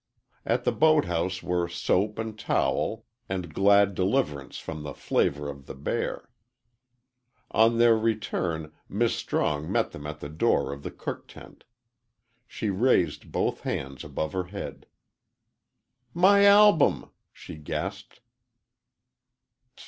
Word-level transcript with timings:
At 0.47 0.63
the 0.63 0.71
boat 0.71 1.05
house 1.05 1.43
were 1.43 1.67
soap 1.69 2.17
and 2.17 2.33
towel 2.35 3.05
and 3.29 3.53
glad 3.53 3.93
deliverance 3.93 4.57
from 4.57 4.81
the 4.81 4.95
flavor 4.95 5.47
of 5.47 5.67
the 5.67 5.75
bear. 5.75 6.27
On 7.51 7.77
their 7.77 7.95
return 7.95 8.71
"Mis' 8.89 9.15
Strong" 9.15 9.71
met 9.71 9.91
them 9.91 10.07
at 10.07 10.19
the 10.19 10.27
door 10.27 10.73
of 10.73 10.81
the 10.81 10.89
cook 10.89 11.27
tent. 11.27 11.65
She 12.47 12.71
raised 12.71 13.31
both 13.31 13.59
hands 13.61 14.03
above 14.03 14.33
her 14.33 14.45
head. 14.45 14.87
"My 16.15 16.45
album!" 16.45 17.11
she 17.31 17.55
gasped. 17.57 18.21